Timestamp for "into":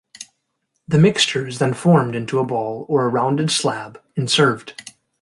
2.15-2.39